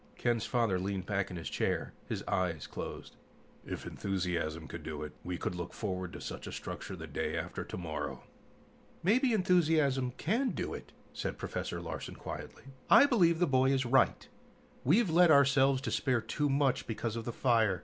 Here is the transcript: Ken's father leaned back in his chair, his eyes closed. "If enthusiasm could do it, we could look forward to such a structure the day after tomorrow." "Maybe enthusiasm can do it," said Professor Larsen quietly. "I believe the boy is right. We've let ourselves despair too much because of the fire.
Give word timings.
Ken's 0.17 0.47
father 0.47 0.79
leaned 0.79 1.05
back 1.05 1.29
in 1.29 1.37
his 1.37 1.47
chair, 1.47 1.93
his 2.09 2.23
eyes 2.23 2.65
closed. 2.65 3.17
"If 3.67 3.85
enthusiasm 3.85 4.67
could 4.67 4.81
do 4.81 5.03
it, 5.03 5.11
we 5.23 5.37
could 5.37 5.53
look 5.53 5.75
forward 5.75 6.11
to 6.13 6.21
such 6.21 6.47
a 6.47 6.51
structure 6.51 6.95
the 6.95 7.05
day 7.05 7.37
after 7.37 7.63
tomorrow." 7.63 8.23
"Maybe 9.03 9.31
enthusiasm 9.31 10.13
can 10.17 10.53
do 10.55 10.73
it," 10.73 10.91
said 11.13 11.37
Professor 11.37 11.79
Larsen 11.79 12.15
quietly. 12.15 12.63
"I 12.89 13.05
believe 13.05 13.37
the 13.37 13.45
boy 13.45 13.69
is 13.71 13.85
right. 13.85 14.27
We've 14.83 15.11
let 15.11 15.29
ourselves 15.29 15.81
despair 15.83 16.19
too 16.19 16.49
much 16.49 16.87
because 16.87 17.15
of 17.15 17.25
the 17.25 17.31
fire. 17.31 17.79